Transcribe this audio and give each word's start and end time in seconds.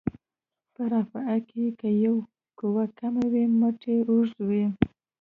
په 0.73 0.81
رافعه 0.91 1.37
کې 1.49 1.65
که 1.79 1.89
یوه 2.05 2.23
قوه 2.59 2.85
کمه 2.99 3.23
وي 3.31 3.43
مټ 3.59 3.79
یې 3.91 3.97
اوږد 4.09 4.39
وي. 4.49 4.65